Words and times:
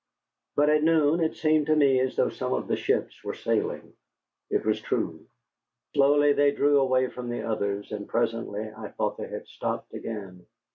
But 0.55 0.71
at 0.71 0.81
noon 0.81 1.19
it 1.19 1.35
seemed 1.35 1.67
to 1.67 1.75
me 1.75 1.99
as 1.99 2.15
though 2.15 2.31
some 2.31 2.53
of 2.55 2.67
the 2.67 2.75
ships 2.75 3.23
were 3.23 3.35
sailing. 3.35 3.93
It 4.49 4.65
was 4.65 4.81
true. 4.81 5.27
Slowly 5.93 6.33
they 6.33 6.49
drew 6.49 6.79
away 6.79 7.09
from 7.09 7.29
the 7.29 7.43
others, 7.43 7.91
and 7.91 8.09
presently 8.09 8.67
I 8.75 8.87
thought 8.89 9.17
they 9.17 9.27
had 9.27 9.47
stopped 9.47 9.93
again. 9.93 10.47